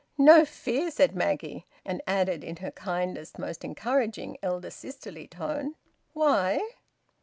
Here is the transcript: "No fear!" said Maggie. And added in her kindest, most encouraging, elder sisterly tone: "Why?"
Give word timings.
"No 0.17 0.45
fear!" 0.45 0.89
said 0.89 1.15
Maggie. 1.15 1.67
And 1.85 2.01
added 2.07 2.43
in 2.43 2.55
her 2.55 2.71
kindest, 2.71 3.37
most 3.37 3.63
encouraging, 3.63 4.35
elder 4.41 4.71
sisterly 4.71 5.27
tone: 5.27 5.75
"Why?" 6.13 6.59